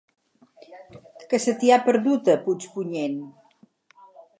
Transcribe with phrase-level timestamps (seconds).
[1.33, 3.23] Què se t'hi ha perdut, a Puigpunyent?